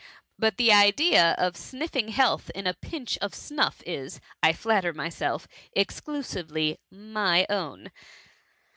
[0.39, 5.47] But the idea of sniffing health in a pinch of snuff is, I flatter myself,
[5.75, 7.91] exclusively my own."